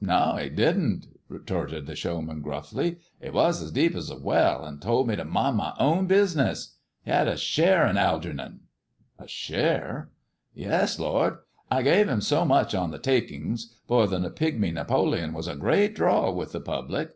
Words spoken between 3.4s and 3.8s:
as